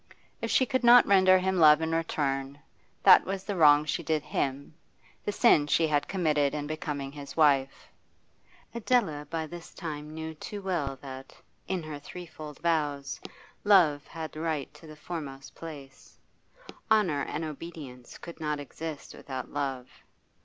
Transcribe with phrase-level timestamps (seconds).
[0.41, 2.57] If she could not render him love in return,
[3.03, 4.73] that was the wrong she did him,
[5.23, 7.87] the sin she had committed in becoming his wife.
[8.73, 11.35] Adela by this time knew too well that,
[11.67, 13.21] in her threefold vows,
[13.63, 16.17] love had of right the foremost place;
[16.89, 19.87] honour and obedience could not exist without love.